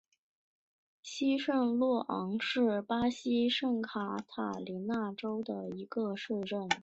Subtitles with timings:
[1.03, 6.67] 西圣若昂是巴西圣卡塔琳娜州的一个市镇。